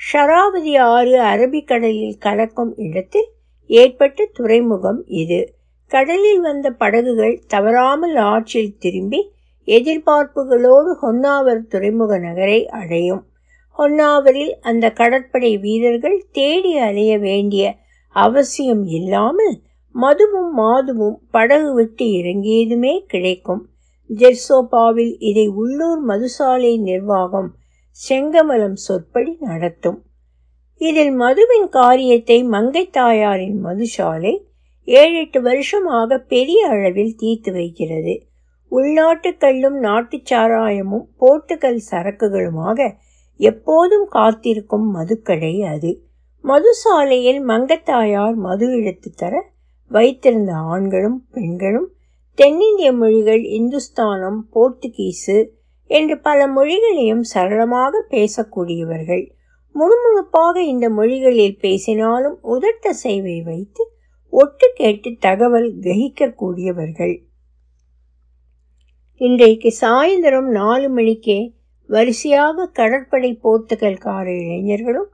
[0.00, 3.28] ஷராவதி ஆறு அரபிக்கடலில் கலக்கும் இடத்தில்
[3.66, 5.40] ஏற்பட்ட துறைமுகம் இது.
[5.86, 9.20] கடலில் வந்த படகுகள் தவறாமல் ஆற்றில் திரும்பி
[9.66, 13.22] எதிர்பார்ப்புகளோடு ஹொன்னாவர் துறைமுக நகரை அடையும்.
[13.78, 17.76] ஹொன்னாவரில் அந்த கடற்படை வீரர்கள் தேடி அலைய வேண்டிய
[18.16, 19.60] அவசியம் இல்லாமல்
[19.94, 23.68] மதுவும் மாதுவும் படகு விட்டு இறங்கியதுமே கிடைக்கும்.
[24.10, 27.54] ஜெர்சோபாவில் இதை உள்ளூர் மதுசாலை நிர்வாகம்
[28.08, 30.02] செங்கமலம் சொற்படி நடத்தும்.
[30.80, 34.34] இதில் மதுவின் காரியத்தை மங்கை தாயாரின் மதுசாலை
[34.84, 38.14] ஏழு எட்டு வருஷமாக பெரிய அளவில் தீர்த்து வைக்கிறது.
[38.76, 42.78] உள்நாட்டு கள்ளும் நாட்டுச் சாராயமும் போர்த்துகல் சரக்குகளுமாக
[43.40, 45.90] எப்போதும் காத்திருக்கும் மதுக்கடை அது.
[46.44, 49.34] மதுசாலையில் மங்கத்தாயார் மது இழுத்து தர
[49.90, 51.88] வைத்திருந்த ஆண்களும் பெண்களும்
[52.38, 55.36] தென்னிந்திய மொழிகள் இந்துஸ்தானம் போர்த்துகீசு
[55.90, 59.24] என்று பல மொழிகளையும் சரளமாக பேசக்கூடியவர்கள்.
[59.74, 63.84] முணுமுணுப்பாக இந்த மொழிகளில் பேசினாலும் உதட்ட சேவை வைத்து
[64.32, 67.16] ஒட்டு கேட்டு தகவல் கிரகிக்கக்கூடியவர்கள்.
[69.18, 71.54] இன்றைக்கு சாயந்தரம் நாலு மணிக்கே
[71.86, 75.08] வரிசையாக கடற்படை போர்த்துகல்கார இளைஞர்களும்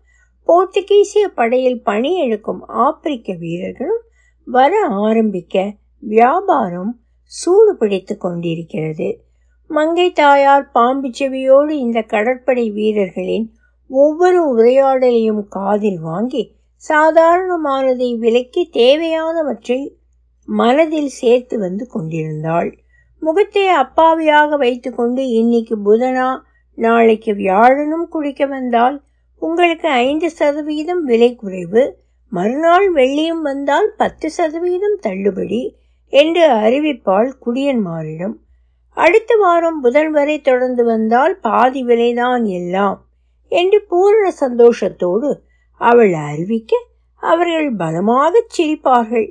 [0.48, 4.02] போர்த்துகீசிய படையில் பணியெடுக்கும் ஆப்பிரிக்க வீரர்களும்
[4.44, 9.22] வர ஆரம்பிக்க வியாபாரம் சூடு பிடித்து கொண்டிருக்கிறது.
[9.66, 13.54] மங்கை தாயார் பாம்பு செவியோடு இந்த கடற்படை வீரர்களின்
[13.88, 16.54] ஒவ்வொரு உரையாடலையும் காதில் வாங்கி
[16.88, 19.94] சாதாரணமானதை விலக்கி தேவையானவற்றை
[20.44, 22.81] மனதில் சேர்த்து வந்து கொண்டிருந்தாள்.
[23.24, 26.40] முகத்தை அப்பாவியாக வைத்துக்கொண்டு இன்னைக்கு புதனா
[26.78, 28.96] நாளைக்கு வியாழனும் குடிக்க வந்தால்
[29.42, 31.82] உங்களுக்கு ஐந்து சதவீதம் விலை குறைவு.
[32.32, 35.60] மறுநாள் வெள்ளியும் வந்தால் பத்து சதவீதம் தள்ளுபடி
[36.12, 38.34] என்று அறிவிப்பாள் குடியன்மாரிடம்.
[38.96, 42.98] அடுத்த வாரம் புதன் வரை தொடர்ந்து வந்தால் பாதி விலைதான் எல்லாம்
[43.52, 45.30] என்று பூரண சந்தோஷத்தோடு
[45.80, 46.76] அவள் அறிவிக்க
[47.22, 49.30] அவர்கள் பலமாகச் சிரிப்பார்கள்.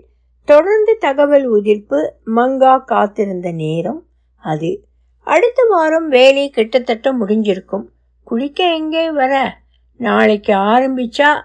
[0.51, 4.85] தொடர்ந்து தகவல் உதிர்ப்பு மங்கா காத்திருந்த நேரம் அது.
[5.23, 7.85] அடுத்த வாரம் வேலை கிட்டத்தட்ட முடிஞ்சிருக்கும்.
[8.23, 9.57] குளிக்க எங்கே வர?
[9.97, 11.41] நாளைக்கு ஆரம்பிச்சா?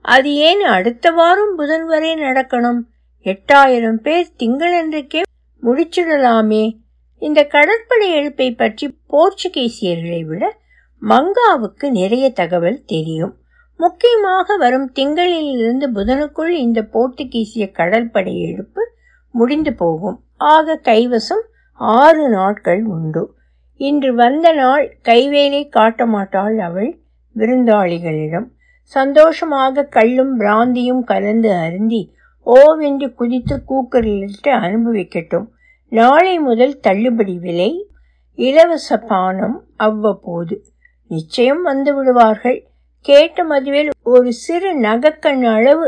[0.00, 2.80] அது ஏன் அடுத்த வாரம் புதன் வரை நடக்கணும்?
[3.24, 5.22] எட்டாயிரம் பேர் திங்களன்றைக்கே
[5.62, 6.76] முடிச்சிடலாமே.
[7.18, 10.56] இந்த கடற்படை எழுப்பை பற்றி போர்ச்சுகீசியர்களை விட
[11.02, 13.36] மங்காவுக்கு நிறைய தகவல் தெரியும்.
[13.78, 18.82] முக்கியமாக வரும் திங்களிலிருந்து புதனுக்குள் இந்த போர்த்துகீசிய கடற்படை எழுப்பு
[19.30, 20.20] முடிந்து போகும்.
[20.36, 23.34] ஆக கைவசம் ஆறு நாட்கள் உண்டு.
[23.76, 26.98] இன்று வந்த நாள் கைவேலை காட்ட மாட்டாள் அவள்
[27.36, 28.48] விருந்தாளிகளிடம்.
[28.82, 32.14] சந்தோஷமாக கள்ளும் பிராந்தியும் கலந்து அருந்தி
[32.46, 35.46] ஓவென்று குதித்து கூக்கரிலிட்டு அனுபவிக்கட்டும்.
[35.88, 37.90] நாளை முதல் தள்ளுபடி விலை
[38.34, 40.64] இலவச பானம் அவ்வப்போது.
[41.08, 42.67] நிச்சயம் வந்து விடுவார்கள்.
[43.08, 45.86] கேட்ட மதுவில் ஒரு சிறு நகக்கண் அளவு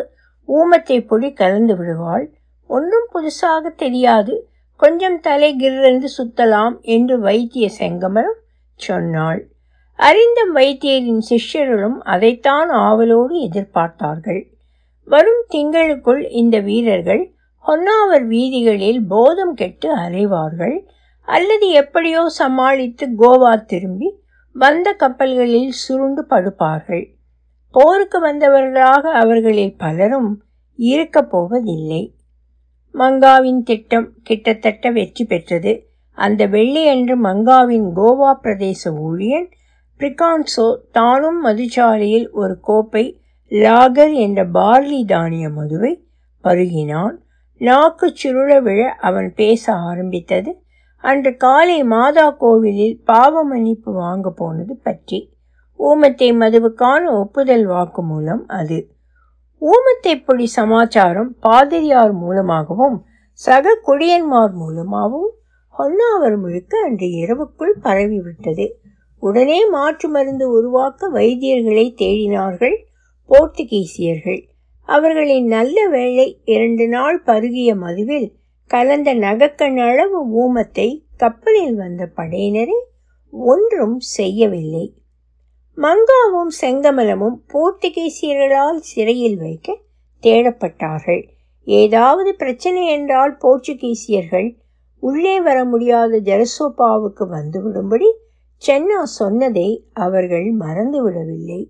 [0.49, 2.27] ஊமத்தை பொடி கலந்து விடுவாள்.
[2.71, 4.35] ஒன்றும் புதுசாக தெரியாது.
[4.77, 8.39] கொஞ்சம் தலை கிர்ரென்று சுத்தலாம் என்று வைத்திய செங்கமலம்
[8.75, 9.41] சொன்னாள்.
[9.95, 14.43] அறிந்த வைத்தியரின் சிஷ்யர்களும் அதைத்தான் ஆவலோடு எதிர்பார்த்தார்கள்.
[15.05, 17.23] வரும் திங்களுக்குள் இந்த வீரர்கள்
[17.65, 20.77] ஹொன்னாவர் வீதிகளில் போதம் கெட்டு அலைவார்கள்.
[21.29, 24.09] அல்லது எப்படியோ சமாளித்து கோவா திரும்பி
[24.53, 27.15] வந்த கப்பல்களில் சுருண்டு படுப்பார்கள்.
[27.71, 30.43] போருக்கு வந்தவர்களாக அவர்களில் பலரும்
[30.77, 32.15] இருக்கப் போவதில்லை.
[32.95, 35.89] மங்காவின் திட்டம் கிட்டத்தட்ட வெற்றி பெற்றது.
[36.13, 39.51] அந்த வெள்ளியன்று மங்காவின் கோவா பிரதேச ஊழியன்
[39.99, 46.07] பிரிகான்சோ தானும் மதுச்சாலையில் ஒரு கோப்பை லாகர் என்ற பார்லி தானிய மதுவை
[46.45, 47.17] பருகினான்.
[47.57, 50.63] நாக்கு சுருள விழ அவன் பேச ஆரம்பித்தது.
[51.05, 55.33] அன்று காலை மாதா கோவிலில் பாவ மன்னிப்பு வாங்க போனது பற்றி.
[55.79, 58.79] ஊமத்தை மதுவுக்கான ஒப்புதல் வாக்கு மூலம் அது.
[59.63, 65.33] ஊமத்தை பொடி சமாச்சாரம் பாதிரியார் மூலமாகவும் சக குடியன்மார் மூலமாகவும்
[65.79, 68.67] ஹொன்னாவர் முழுக்க அன்று இரவுக்குள் பரவிவிட்டது.
[69.19, 72.77] உடனே மாற்று மருந்து உருவாக்க வைத்தியர்களை தேடினார்கள்
[73.31, 74.41] போர்த்துகீசியர்கள்.
[74.89, 78.29] அவர்களின் நல்ல வேளை இரண்டு நாள் பருகிய மதுவில்
[78.71, 82.79] கலந்த நகக்கண் அளவு ஊமத்தை கப்பலில் வந்த படையினரை
[83.33, 84.85] ஒன்றும் செய்யவில்லை.
[85.79, 89.77] மங்காவும் செங்கமலமும் போர்த்துகீசியர்களால் சிறையில் வைக்க
[90.23, 91.23] தேடப்பட்டார்கள்.
[91.67, 94.49] ஏதாவது பிரச்சனை என்றால் போர்ச்சுகீசியர்கள்
[95.03, 98.09] உள்ளே வர முடியாத ஜெரசோபாவுக்கு வந்துவிடும்படி
[98.63, 101.61] சென்னா சொன்னதை அவர்கள் மறந்துவிடவில்லை.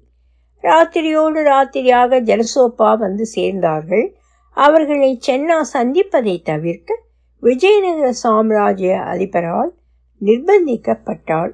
[0.64, 4.06] ராத்திரியோடு ராத்திரியாக ஜெரசோப்பா வந்து சேர்ந்தார்கள்.
[4.50, 6.98] அவர்களை சென்னா சந்திப்பதை தவிர்க்க
[7.42, 9.74] விஜயநகர சாம்ராஜ்ய அதிபரால்
[10.20, 11.52] நிர்பந்திக்கப்பட்டாள்.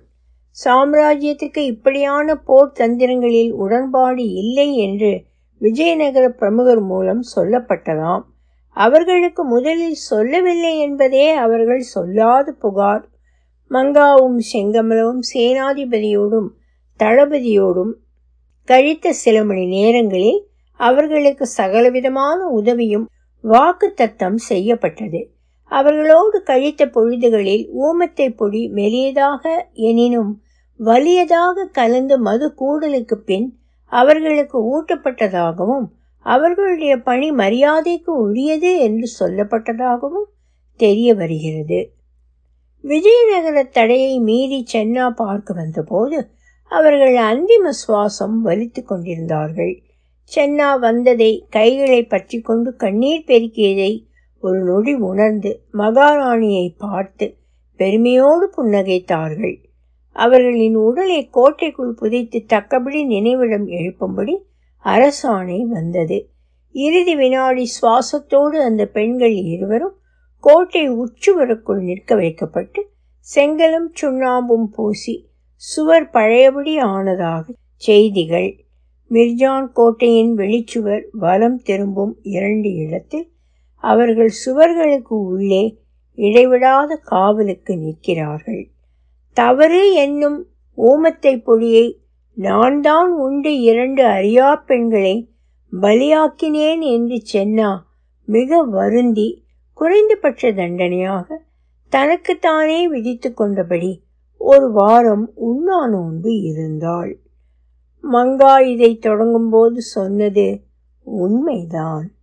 [0.64, 5.24] சாம்ராஜ்யத்துக்கு இப்படியான போர் தந்திரங்களில் உடன்பாடு இல்லை என்று
[5.58, 8.24] விஜயநகர பிரமுகர் மூலம் சொல்லப்பட்டதாம்.
[8.70, 13.08] அவர்களுக்கு முதலில் சொல்லவில்லை என்பதே அவர்கள் சொல்லாத புகார்.
[13.70, 16.48] மங்காவும் செங்கமலவும் சேனாதிபதியோடும்
[17.00, 17.92] தளபதியோடும்
[18.64, 23.08] கழித்த சில மணி நேரங்களில் அவர்களுக்கு சகலவிதமான உதவியும்
[23.40, 25.30] வாக்கு தத்தம் செய்யப்பட்டது.
[25.64, 30.42] அவர்களோடு கழித்த பொழுதுகளில் ஊமத்தை பொடி மெலியதாக எனினும்
[30.84, 35.86] வலியதாக கலந்து மது கூடலுக்கு பின் அவர்களுக்கு ஊட்டப்பட்டதாகவும்
[36.20, 40.26] அவர்களுடைய பணி மரியாதைக்கு உரியது என்று சொல்லப்பட்டதாகவும்
[40.76, 41.90] தெரிய வருகிறது.
[42.80, 46.28] விஜயநகர தடையை மீறி சென்னா பார்க்க வந்தபோது
[46.70, 49.82] அவர்கள் அந்திம சுவாசம் வலித்து கொண்டிருந்தார்கள்.
[50.34, 53.92] சென்னா வந்ததை கைகளை பற்றி கொண்டு கண்ணீர் பெருக்கியதை
[54.42, 57.26] ஒரு நொடி உணர்ந்து மகாராணியை பார்த்து
[57.80, 59.56] பெருமையோடு புன்னகைத்தார்கள்.
[60.16, 64.34] அவர்களின் உடலை கோட்டைக்குள் புதைத்து தக்கபடி நினைவிடம் எழுப்பும்படி
[64.84, 66.18] அரசாணை வந்தது.
[66.74, 69.96] இறுதி வினாடி சுவாசத்தோடு அந்த பெண்கள் இருவரும்
[70.44, 72.80] கோட்டை உச்சுவருக்குள் நிற்க வைக்கப்பட்டு
[73.26, 75.14] செங்கலும் சுண்ணாம்பும் பூசி
[75.62, 77.44] சுவர் பழையபடி ஆனதாக
[77.76, 78.50] செய்திகள்.
[79.10, 83.28] மிர்ஜான் கோட்டையின் வெளிச்சுவர் வலம் திரும்பும் இரண்டு இடத்தில்
[83.84, 85.64] அவர்கள் சுவர்களுக்கு உள்ளே
[86.18, 88.62] இடைவிடாத காவலுக்கு நிற்கிறார்கள்.
[89.36, 90.38] தவறு என்னும்
[90.78, 91.86] ஓமத்தை பொடியை
[92.36, 95.30] நான் தான் உண்டு இரண்டு அறியா பெண்களை
[95.72, 97.70] பலியாக்கினேன் என்று சென்னா
[98.28, 99.28] மிக வருந்தி
[99.78, 101.38] குறைந்தபட்ச தண்டனையாக
[101.92, 103.92] தனக்குத்தானே விதித்து கொண்டபடி
[104.40, 107.12] ஒரு வாரம் உண்ணா நோன்பு இருந்தாள்.
[108.12, 110.64] மங்கா இதை தொடங்கும்போது சொன்னது
[111.02, 112.14] உண்மைதான்.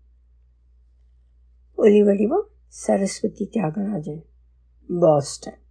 [1.78, 4.24] ஒலிவடிவம் சரஸ்வதி தியாகராஜன்
[5.00, 5.62] பாஸ்டன்.